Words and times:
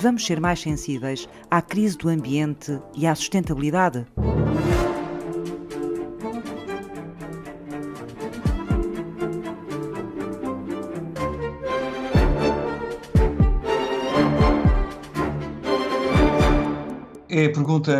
Devemos 0.00 0.24
ser 0.24 0.40
mais 0.40 0.58
sensíveis 0.58 1.28
à 1.50 1.60
crise 1.60 1.98
do 1.98 2.08
ambiente 2.08 2.80
e 2.96 3.06
à 3.06 3.14
sustentabilidade? 3.14 4.06
É 17.40 17.46
a 17.46 17.52
pergunta 17.52 17.90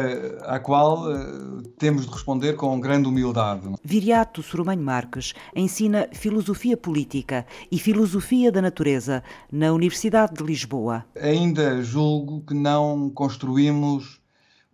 à 0.42 0.58
qual 0.58 1.10
uh, 1.10 1.62
temos 1.78 2.04
de 2.04 2.12
responder 2.12 2.56
com 2.56 2.78
grande 2.78 3.08
humildade. 3.08 3.70
Viriato 3.82 4.42
Sorumanho 4.42 4.82
Marques 4.82 5.32
ensina 5.56 6.10
Filosofia 6.12 6.76
Política 6.76 7.46
e 7.72 7.78
Filosofia 7.78 8.52
da 8.52 8.60
Natureza 8.60 9.22
na 9.50 9.72
Universidade 9.72 10.34
de 10.34 10.44
Lisboa. 10.44 11.06
Ainda 11.18 11.82
julgo 11.82 12.42
que 12.42 12.52
não 12.52 13.08
construímos 13.08 14.20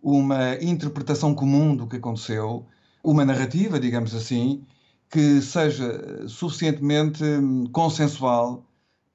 uma 0.03 0.55
interpretação 0.61 1.33
comum 1.33 1.73
do 1.73 1.87
que 1.87 1.95
aconteceu, 1.95 2.65
uma 3.01 3.23
narrativa, 3.23 3.79
digamos 3.79 4.13
assim, 4.13 4.65
que 5.09 5.41
seja 5.41 6.27
suficientemente 6.27 7.23
hum, 7.23 7.67
consensual 7.71 8.66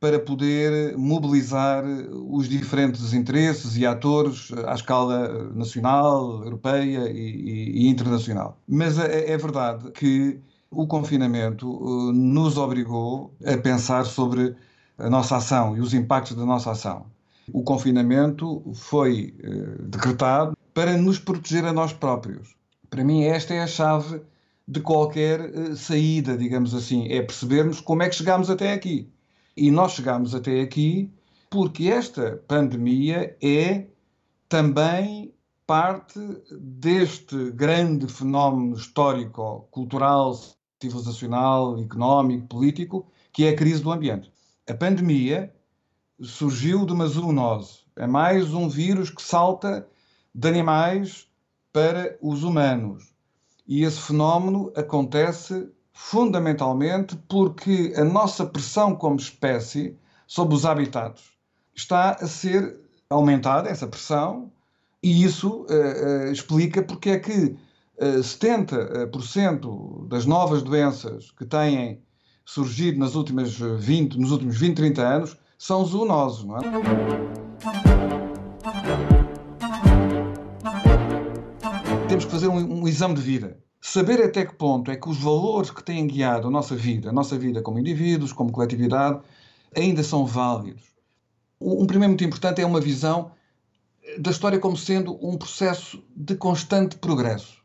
para 0.03 0.19
poder 0.19 0.99
mobilizar 0.99 1.85
os 2.29 2.49
diferentes 2.49 3.13
interesses 3.15 3.77
e 3.77 3.87
atores 3.87 4.51
à 4.67 4.75
escala 4.75 5.53
nacional, 5.55 6.43
europeia 6.43 7.09
e, 7.09 7.85
e 7.85 7.89
internacional. 7.89 8.59
Mas 8.67 8.99
é, 8.99 9.31
é, 9.31 9.39
verdade 9.39 9.93
que 9.93 10.41
o 10.73 10.89
confinamento 10.89 11.71
uh, 11.71 12.13
nos 12.13 12.59
obrigou 12.59 13.33
a 13.47 13.57
pensar 13.57 14.05
sobre 14.05 14.57
a 14.99 15.09
nossa 15.09 15.37
ação 15.37 15.77
e 15.77 15.81
os 15.81 15.95
impactos 15.95 16.35
da 16.37 16.45
nossa 16.45 16.73
ação. 16.73 17.07
O 17.53 17.63
confinamento 17.63 18.61
foi 18.75 19.33
uh, 19.39 19.83
decretado 19.85 20.57
para 20.75 20.97
nos 20.97 21.21
proteger 21.21 21.65
a 21.65 21.73
nós 21.73 21.93
próprios. 21.93 22.57
Para 22.91 23.05
mim, 23.05 23.23
esta 23.23 23.55
é 23.55 23.63
a 23.63 23.69
chave 23.69 24.21
de 24.67 24.81
qualquer 24.81 25.43
uh, 25.43 25.77
saída, 25.77 26.37
digamos 26.37 26.75
assim, 26.75 27.07
é 27.09 27.23
percebermos 27.23 27.81
como 27.81 28.03
é 28.03 28.09
que 28.09 28.17
chegamos 28.17 28.51
até 28.51 28.73
aqui. 28.73 29.09
E 29.57 29.71
nós 29.71 29.93
chegamos 29.93 30.35
até 30.35 30.61
aqui 30.61 31.13
porque 31.51 31.89
esta 31.89 32.43
pandemia 32.49 33.37
é 33.43 33.87
também 34.49 35.35
parte 35.67 36.19
deste 36.51 37.51
grande 37.53 38.07
fenómeno 38.07 38.75
histórico, 38.75 39.69
cultural, 39.71 40.35
civilizacional, 40.81 41.79
económico, 41.79 42.49
político, 42.49 43.07
que 43.33 43.45
é 43.45 43.51
a 43.51 43.57
crise 43.57 43.83
do 43.83 43.93
ambiente. 43.93 44.33
A 44.69 44.75
pandemia 44.75 45.55
surgiu 46.21 46.87
de 46.87 46.93
uma 46.93 47.07
zoonose. 47.07 47.81
É 47.97 48.07
mais 48.07 48.55
um 48.55 48.69
vírus 48.69 49.11
que 49.11 49.23
salta 49.23 49.87
de 50.35 50.49
animais 50.49 51.29
para 51.73 52.17
os 52.23 52.43
humanos. 52.43 53.13
E 53.67 53.85
esse 53.85 54.01
fenómeno 54.01 54.73
acontece 54.75 55.71
fundamentalmente 55.93 57.17
porque 57.29 57.93
a 57.97 58.05
nossa 58.05 58.47
pressão 58.47 58.95
como 58.95 59.17
espécie 59.17 59.97
sobre 60.27 60.55
os 60.55 60.65
habitats 60.65 61.23
está 61.75 62.13
a 62.13 62.27
ser 62.27 62.81
aumentada, 63.09 63.69
essa 63.69 63.87
pressão, 63.87 64.51
e 65.03 65.23
isso 65.23 65.67
uh, 65.69 66.29
uh, 66.29 66.33
explica 66.33 66.83
porque 66.83 67.11
é 67.11 67.19
que 67.19 67.57
uh, 67.99 68.21
70% 68.21 70.09
das 70.09 70.25
novas 70.25 70.63
doenças 70.63 71.31
que 71.33 71.45
têm 71.45 72.01
surgido 72.45 72.99
nas 72.99 73.15
últimas 73.15 73.53
20, 73.55 74.19
nos 74.19 74.33
últimos 74.33 74.59
20, 74.59 74.77
30 74.77 75.03
anos 75.03 75.37
são 75.59 75.85
zoonoses, 75.85 76.45
não 76.45 76.57
é? 76.57 76.61
Temos 82.09 82.25
que 82.25 82.31
fazer 82.31 82.49
um, 82.49 82.83
um 82.83 82.89
exame 82.89 83.15
de 83.15 83.21
vida 83.21 83.63
saber 83.83 84.23
até 84.23 84.47
que 84.47 84.55
ponto 84.55 84.93
é 84.93 84.97
que 84.97 85.09
os 85.09 85.19
valores 85.19 85.73
que 85.73 85.83
têm 85.83 86.07
guiado 86.07 86.47
a 86.47 86.51
nossa 86.51 86.77
vida, 86.77 87.11
a 87.11 87.13
nossa 87.13 87.37
vida 87.37 87.61
como 87.61 87.81
indivíduos, 87.81 88.33
como 88.33 88.53
coletividade, 88.53 89.21
ainda 89.77 90.05
são 90.05 90.25
válidos. 90.25 90.85
Um 91.61 91.85
primeiro 91.85 92.11
muito 92.11 92.25
importante 92.25 92.61
é 92.61 92.67
uma 92.67 92.81
visão 92.81 93.33
da 94.19 94.31
história 94.31 94.61
como 94.61 94.77
sendo 94.77 95.19
um 95.21 95.37
processo 95.37 96.03
de 96.15 96.37
constante 96.37 96.97
progresso. 96.97 97.61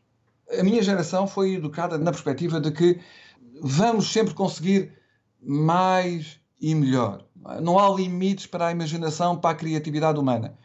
A 0.58 0.62
minha 0.64 0.82
geração 0.82 1.26
foi 1.26 1.54
educada 1.54 1.96
na 1.96 2.10
perspectiva 2.10 2.60
de 2.60 2.72
que 2.72 2.98
vamos 3.62 4.10
sempre 4.12 4.34
conseguir 4.34 4.92
mais 5.40 6.40
e 6.60 6.74
melhor. 6.74 7.24
Não 7.62 7.78
há 7.78 7.88
limites 7.94 8.46
para 8.46 8.66
a 8.66 8.72
imaginação, 8.72 9.36
para 9.36 9.50
a 9.50 9.54
criatividade 9.54 10.18
humana. 10.18 10.58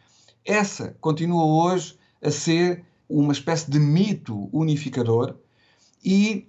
Essa 0.43 0.95
continua 0.99 1.45
hoje 1.45 1.97
a 2.23 2.31
ser 2.31 2.83
uma 3.07 3.33
espécie 3.33 3.69
de 3.69 3.77
mito 3.77 4.49
unificador 4.51 5.35
e 6.03 6.47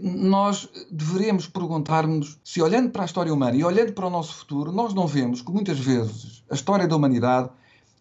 nós 0.00 0.68
deveremos 0.90 1.46
perguntar-nos 1.46 2.38
se, 2.42 2.62
olhando 2.62 2.90
para 2.90 3.02
a 3.02 3.04
história 3.04 3.32
humana 3.32 3.56
e 3.56 3.64
olhando 3.64 3.92
para 3.92 4.06
o 4.06 4.10
nosso 4.10 4.34
futuro, 4.34 4.72
nós 4.72 4.94
não 4.94 5.06
vemos 5.06 5.42
que 5.42 5.52
muitas 5.52 5.78
vezes 5.78 6.42
a 6.50 6.54
história 6.54 6.88
da 6.88 6.96
humanidade 6.96 7.50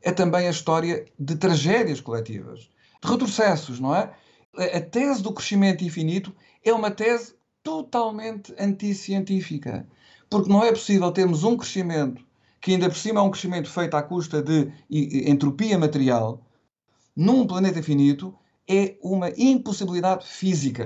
é 0.02 0.12
também 0.12 0.48
a 0.48 0.52
história 0.52 1.06
de 1.20 1.36
tragédias 1.36 2.00
coletivas, 2.00 2.70
de 3.04 3.12
retrocessos, 3.12 3.80
não 3.80 3.96
é? 3.96 4.14
A 4.56 4.80
tese 4.80 5.22
do 5.22 5.34
crescimento 5.34 5.84
infinito 5.84 6.34
é 6.64 6.72
uma 6.72 6.92
tese 6.92 7.36
totalmente 7.64 8.54
anticientífica, 8.60 9.88
porque 10.30 10.50
não 10.50 10.64
é 10.64 10.72
possível 10.72 11.12
termos 11.12 11.44
um 11.44 11.58
crescimento 11.58 12.24
que 12.62 12.72
ainda 12.72 12.88
por 12.88 12.98
cima 12.98 13.20
é 13.20 13.24
um 13.24 13.30
crescimento 13.30 13.70
feito 13.70 13.96
à 13.96 14.02
custa 14.02 14.42
de 14.42 14.72
entropia 14.90 15.78
material 15.78 16.42
num 17.16 17.46
planeta 17.46 17.84
finito 17.84 18.34
é 18.68 18.96
uma 19.02 19.30
impossibilidade 19.38 20.26
física. 20.26 20.86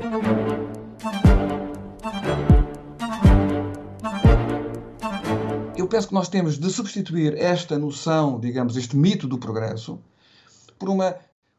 Eu 5.75 5.87
penso 5.87 6.07
que 6.07 6.13
nós 6.13 6.27
temos 6.27 6.57
de 6.57 6.69
substituir 6.69 7.37
esta 7.37 7.77
noção, 7.77 8.39
digamos, 8.39 8.75
este 8.75 8.97
mito 8.97 9.27
do 9.27 9.37
progresso, 9.37 9.99
por 10.79 10.89
uma, 10.89 11.15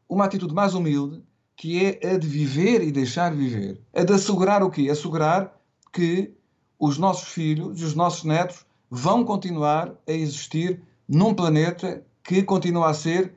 uma 0.07 0.25
atitude 0.25 0.53
mais 0.53 0.73
humilde, 0.73 1.23
que 1.55 1.85
é 1.85 2.13
a 2.13 2.17
de 2.17 2.27
viver 2.27 2.81
e 2.83 2.91
deixar 2.91 3.33
viver. 3.33 3.81
A 3.93 4.03
de 4.03 4.13
assegurar 4.13 4.61
o 4.61 4.69
quê? 4.69 4.89
Assegurar 4.89 5.57
que 5.91 6.33
os 6.77 6.97
nossos 6.97 7.29
filhos 7.29 7.79
e 7.81 7.83
os 7.83 7.95
nossos 7.95 8.23
netos 8.23 8.65
vão 8.89 9.23
continuar 9.23 9.93
a 10.07 10.11
existir 10.11 10.81
num 11.07 11.33
planeta 11.33 12.03
que 12.23 12.43
continua 12.43 12.89
a 12.89 12.93
ser, 12.93 13.33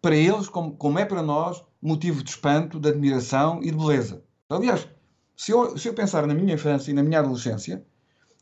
para 0.00 0.16
eles, 0.16 0.48
como, 0.48 0.74
como 0.74 0.98
é 0.98 1.04
para 1.04 1.22
nós, 1.22 1.62
motivo 1.82 2.22
de 2.22 2.30
espanto, 2.30 2.78
de 2.78 2.88
admiração 2.88 3.60
e 3.62 3.70
de 3.70 3.76
beleza. 3.76 4.22
Aliás, 4.48 4.88
se 5.36 5.50
eu, 5.50 5.76
se 5.76 5.88
eu 5.88 5.94
pensar 5.94 6.26
na 6.26 6.34
minha 6.34 6.54
infância 6.54 6.90
e 6.90 6.94
na 6.94 7.02
minha 7.02 7.18
adolescência, 7.18 7.84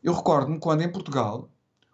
eu 0.03 0.13
recordo-me 0.13 0.59
quando 0.59 0.81
em 0.81 0.91
Portugal 0.91 1.49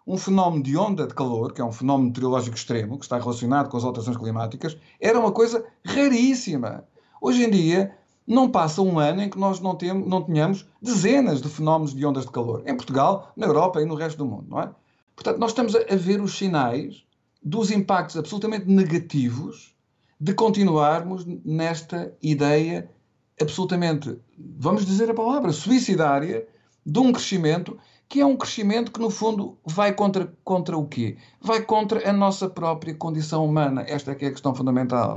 um 0.06 0.16
fenómeno 0.16 0.62
de 0.62 0.76
onda 0.76 1.06
de 1.06 1.14
calor, 1.14 1.52
que 1.52 1.60
é 1.60 1.64
um 1.64 1.72
fenómeno 1.72 2.08
meteorológico 2.08 2.56
extremo, 2.56 2.98
que 2.98 3.04
está 3.04 3.18
relacionado 3.18 3.68
com 3.68 3.76
as 3.76 3.84
alterações 3.84 4.16
climáticas, 4.16 4.76
era 5.00 5.18
uma 5.18 5.32
coisa 5.32 5.64
raríssima. 5.84 6.84
Hoje 7.20 7.44
em 7.44 7.50
dia, 7.50 7.94
não 8.26 8.50
passa 8.50 8.82
um 8.82 8.98
ano 8.98 9.22
em 9.22 9.30
que 9.30 9.38
nós 9.38 9.60
não, 9.60 9.74
temos, 9.74 10.06
não 10.06 10.22
tenhamos 10.22 10.66
dezenas 10.80 11.40
de 11.40 11.48
fenómenos 11.48 11.94
de 11.94 12.04
ondas 12.04 12.24
de 12.24 12.30
calor. 12.30 12.62
Em 12.66 12.76
Portugal, 12.76 13.32
na 13.36 13.46
Europa 13.46 13.80
e 13.80 13.86
no 13.86 13.94
resto 13.94 14.18
do 14.18 14.26
mundo, 14.26 14.46
não 14.48 14.60
é? 14.60 14.70
Portanto, 15.14 15.38
nós 15.38 15.50
estamos 15.50 15.74
a 15.74 15.96
ver 15.96 16.20
os 16.20 16.36
sinais 16.36 17.04
dos 17.42 17.70
impactos 17.70 18.16
absolutamente 18.16 18.66
negativos 18.66 19.74
de 20.20 20.34
continuarmos 20.34 21.24
nesta 21.44 22.12
ideia 22.20 22.90
absolutamente, 23.40 24.18
vamos 24.36 24.84
dizer 24.84 25.10
a 25.10 25.14
palavra, 25.14 25.52
suicidária, 25.52 26.46
de 26.84 26.98
um 26.98 27.12
crescimento 27.12 27.78
que 28.08 28.20
é 28.20 28.26
um 28.26 28.36
crescimento 28.36 28.90
que, 28.90 28.98
no 28.98 29.10
fundo, 29.10 29.58
vai 29.66 29.92
contra, 29.92 30.32
contra 30.42 30.76
o 30.78 30.86
quê? 30.86 31.18
Vai 31.42 31.60
contra 31.60 32.08
a 32.08 32.12
nossa 32.12 32.48
própria 32.48 32.94
condição 32.94 33.44
humana. 33.44 33.84
Esta 33.86 34.12
é 34.12 34.14
que 34.14 34.24
é 34.24 34.28
a 34.28 34.30
questão 34.30 34.54
fundamental. 34.54 35.16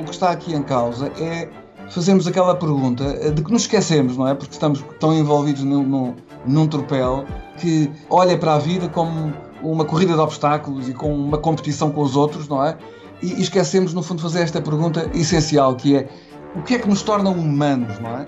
O 0.00 0.04
que 0.04 0.10
está 0.10 0.30
aqui 0.30 0.54
em 0.54 0.62
causa 0.62 1.08
é 1.20 1.50
fazermos 1.90 2.26
aquela 2.26 2.56
pergunta 2.56 3.30
de 3.30 3.44
que 3.44 3.52
nos 3.52 3.62
esquecemos, 3.62 4.16
não 4.16 4.26
é? 4.26 4.34
Porque 4.34 4.54
estamos 4.54 4.82
tão 4.98 5.12
envolvidos 5.12 5.62
num, 5.64 5.82
num, 5.82 6.16
num 6.46 6.66
tropel 6.66 7.26
que 7.56 7.90
olha 8.10 8.36
para 8.38 8.54
a 8.54 8.58
vida 8.58 8.88
como 8.88 9.32
uma 9.62 9.84
corrida 9.84 10.14
de 10.14 10.20
obstáculos 10.20 10.88
e 10.88 10.94
com 10.94 11.12
uma 11.14 11.38
competição 11.38 11.90
com 11.90 12.02
os 12.02 12.16
outros, 12.16 12.48
não 12.48 12.64
é? 12.64 12.76
E, 13.22 13.40
esquecemos, 13.40 13.94
no 13.94 14.02
fundo, 14.02 14.22
fazer 14.22 14.42
esta 14.42 14.60
pergunta 14.60 15.10
essencial, 15.14 15.74
que 15.74 15.96
é 15.96 16.08
o 16.54 16.62
que 16.62 16.74
é 16.74 16.78
que 16.78 16.88
nos 16.88 17.02
torna 17.02 17.30
humanos, 17.30 17.98
não 17.98 18.10
é? 18.10 18.26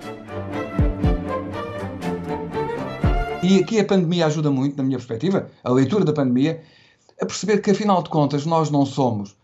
E 3.41 3.59
aqui 3.59 3.79
a 3.79 3.85
pandemia 3.85 4.25
ajuda 4.27 4.51
muito, 4.51 4.77
na 4.77 4.83
minha 4.83 4.97
perspectiva, 4.97 5.49
a 5.63 5.71
leitura 5.71 6.05
da 6.05 6.13
pandemia, 6.13 6.61
a 7.19 7.25
perceber 7.25 7.59
que, 7.59 7.71
afinal 7.71 8.03
de 8.03 8.09
contas, 8.09 8.45
nós 8.45 8.69
não 8.69 8.85
somos, 8.85 9.35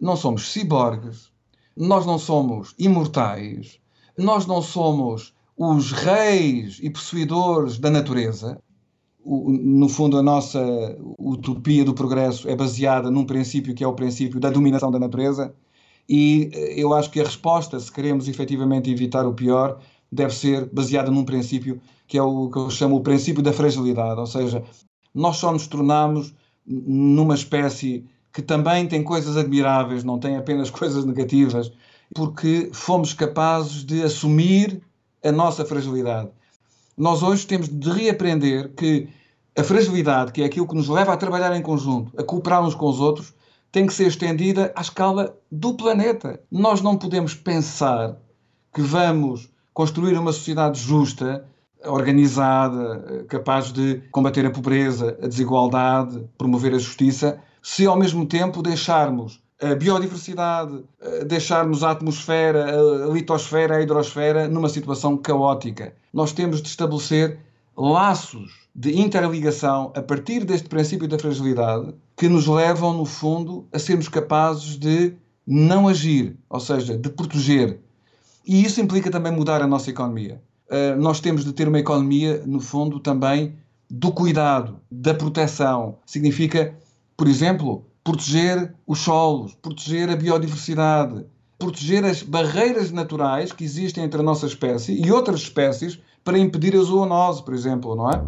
não 0.00 0.16
somos 0.16 0.52
ciborgues, 0.52 1.30
nós 1.76 2.06
não 2.06 2.18
somos 2.18 2.74
imortais, 2.78 3.80
nós 4.16 4.46
não 4.46 4.62
somos 4.62 5.34
os 5.56 5.90
reis 5.90 6.78
e 6.82 6.90
possuidores 6.90 7.78
da 7.78 7.90
natureza. 7.90 8.60
No 9.28 9.88
fundo, 9.88 10.16
a 10.16 10.22
nossa 10.22 10.60
utopia 11.18 11.84
do 11.84 11.92
progresso 11.92 12.48
é 12.48 12.56
baseada 12.56 13.10
num 13.10 13.26
princípio 13.26 13.74
que 13.74 13.84
é 13.84 13.86
o 13.86 13.92
princípio 13.92 14.40
da 14.40 14.48
dominação 14.48 14.90
da 14.90 14.98
natureza. 14.98 15.54
E 16.08 16.50
eh, 16.54 16.80
eu 16.80 16.94
acho 16.94 17.10
que 17.10 17.20
a 17.20 17.24
resposta, 17.24 17.78
se 17.78 17.92
queremos 17.92 18.26
efetivamente 18.26 18.90
evitar 18.90 19.26
o 19.26 19.34
pior, 19.34 19.80
deve 20.10 20.34
ser 20.34 20.66
baseada 20.72 21.10
num 21.10 21.24
princípio 21.24 21.80
que 22.06 22.16
é 22.16 22.22
o 22.22 22.48
que 22.48 22.58
eu 22.58 22.70
chamo 22.70 22.96
o 22.96 23.02
princípio 23.02 23.42
da 23.42 23.52
fragilidade, 23.52 24.18
ou 24.18 24.26
seja, 24.26 24.64
nós 25.14 25.36
só 25.36 25.52
nos 25.52 25.66
tornamos 25.66 26.34
numa 26.66 27.34
espécie 27.34 28.06
que 28.32 28.40
também 28.40 28.88
tem 28.88 29.02
coisas 29.04 29.36
admiráveis, 29.36 30.04
não 30.04 30.18
tem 30.18 30.36
apenas 30.36 30.70
coisas 30.72 31.04
negativas, 31.04 31.70
porque 32.14 32.70
fomos 32.72 33.12
capazes 33.12 33.84
de 33.84 34.02
assumir 34.02 34.80
a 35.22 35.30
nossa 35.30 35.66
fragilidade. 35.66 36.30
Nós 36.96 37.22
hoje 37.22 37.46
temos 37.46 37.68
de 37.68 37.90
reaprender 37.90 38.72
que 38.74 39.08
a 39.58 39.64
fragilidade, 39.64 40.30
que 40.30 40.42
é 40.42 40.44
aquilo 40.44 40.68
que 40.68 40.76
nos 40.76 40.88
leva 40.88 41.12
a 41.12 41.16
trabalhar 41.16 41.54
em 41.56 41.60
conjunto, 41.60 42.12
a 42.16 42.22
cooperar 42.22 42.64
uns 42.64 42.76
com 42.76 42.88
os 42.88 43.00
outros, 43.00 43.34
tem 43.72 43.86
que 43.86 43.92
ser 43.92 44.06
estendida 44.06 44.72
à 44.76 44.80
escala 44.80 45.36
do 45.50 45.74
planeta. 45.74 46.40
Nós 46.50 46.80
não 46.80 46.96
podemos 46.96 47.34
pensar 47.34 48.16
que 48.72 48.80
vamos 48.80 49.50
construir 49.74 50.16
uma 50.16 50.32
sociedade 50.32 50.80
justa, 50.80 51.44
organizada, 51.84 53.24
capaz 53.28 53.72
de 53.72 54.00
combater 54.10 54.46
a 54.46 54.50
pobreza, 54.50 55.18
a 55.22 55.26
desigualdade, 55.26 56.24
promover 56.38 56.74
a 56.74 56.78
justiça, 56.78 57.40
se 57.62 57.84
ao 57.84 57.96
mesmo 57.96 58.26
tempo 58.26 58.62
deixarmos 58.62 59.40
a 59.60 59.74
biodiversidade, 59.74 60.84
deixarmos 61.26 61.82
a 61.82 61.90
atmosfera, 61.90 62.76
a 63.06 63.12
litosfera, 63.12 63.76
a 63.76 63.82
hidrosfera 63.82 64.46
numa 64.46 64.68
situação 64.68 65.16
caótica. 65.16 65.94
Nós 66.12 66.32
temos 66.32 66.62
de 66.62 66.68
estabelecer 66.68 67.40
laços 67.78 68.68
de 68.74 69.00
interligação 69.00 69.92
a 69.94 70.02
partir 70.02 70.44
deste 70.44 70.68
princípio 70.68 71.06
da 71.06 71.18
fragilidade 71.18 71.94
que 72.16 72.28
nos 72.28 72.48
levam, 72.48 72.92
no 72.92 73.04
fundo, 73.04 73.68
a 73.72 73.78
sermos 73.78 74.08
capazes 74.08 74.76
de 74.76 75.14
não 75.46 75.86
agir, 75.86 76.36
ou 76.50 76.58
seja, 76.58 76.98
de 76.98 77.08
proteger. 77.08 77.78
E 78.44 78.64
isso 78.64 78.80
implica 78.80 79.10
também 79.10 79.32
mudar 79.32 79.62
a 79.62 79.66
nossa 79.66 79.90
economia. 79.90 80.42
Uh, 80.68 81.00
nós 81.00 81.20
temos 81.20 81.44
de 81.44 81.52
ter 81.52 81.68
uma 81.68 81.78
economia, 81.78 82.42
no 82.44 82.60
fundo, 82.60 82.98
também 82.98 83.54
do 83.88 84.10
cuidado, 84.10 84.80
da 84.90 85.14
proteção. 85.14 85.96
Significa, 86.04 86.74
por 87.16 87.28
exemplo, 87.28 87.86
proteger 88.02 88.74
os 88.86 88.98
solos, 88.98 89.54
proteger 89.54 90.10
a 90.10 90.16
biodiversidade, 90.16 91.24
proteger 91.58 92.04
as 92.04 92.22
barreiras 92.22 92.92
naturais 92.92 93.52
que 93.52 93.64
existem 93.64 94.04
entre 94.04 94.20
a 94.20 94.22
nossa 94.22 94.46
espécie 94.46 94.92
e 94.92 95.10
outras 95.10 95.40
espécies 95.40 95.98
para 96.22 96.38
impedir 96.38 96.76
a 96.76 96.82
zoonose, 96.82 97.42
por 97.42 97.52
exemplo, 97.52 97.96
não 97.96 98.10
é? 98.10 98.22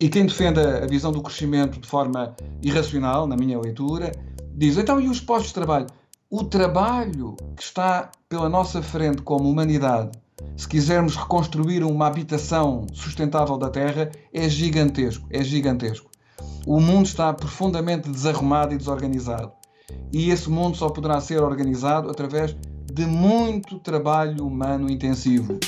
E 0.00 0.08
quem 0.08 0.26
defende 0.26 0.60
a 0.60 0.86
visão 0.86 1.12
do 1.12 1.22
crescimento 1.22 1.80
de 1.80 1.86
forma 1.86 2.34
irracional, 2.62 3.26
na 3.26 3.36
minha 3.36 3.58
leitura, 3.58 4.12
diz: 4.54 4.76
então 4.76 5.00
e 5.00 5.08
os 5.08 5.20
postos 5.20 5.48
de 5.48 5.54
trabalho? 5.54 5.86
O 6.30 6.44
trabalho 6.44 7.36
que 7.56 7.62
está 7.62 8.10
pela 8.28 8.48
nossa 8.48 8.82
frente 8.82 9.22
como 9.22 9.48
humanidade, 9.48 10.18
se 10.56 10.66
quisermos 10.66 11.14
reconstruir 11.14 11.84
uma 11.84 12.06
habitação 12.06 12.86
sustentável 12.92 13.56
da 13.56 13.70
Terra, 13.70 14.10
é 14.32 14.48
gigantesco, 14.48 15.26
é 15.30 15.42
gigantesco. 15.44 16.10
O 16.66 16.80
mundo 16.80 17.06
está 17.06 17.32
profundamente 17.32 18.10
desarrumado 18.10 18.74
e 18.74 18.78
desorganizado. 18.78 19.52
E 20.12 20.30
esse 20.30 20.48
mundo 20.48 20.76
só 20.76 20.88
poderá 20.88 21.20
ser 21.20 21.42
organizado 21.42 22.10
através 22.10 22.56
de 22.92 23.06
muito 23.06 23.78
trabalho 23.78 24.46
humano 24.46 24.90
intensivo. 24.90 25.58